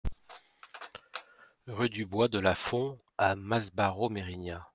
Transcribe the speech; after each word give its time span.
Rue 1.67 1.89
du 1.91 2.07
Bois 2.07 2.27
de 2.27 2.39
la 2.39 2.55
Font 2.55 2.97
à 3.19 3.35
Masbaraud-Mérignat 3.35 4.67